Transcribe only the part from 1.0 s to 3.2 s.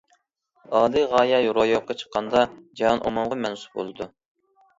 غايە روياپقا چىققاندا جاھان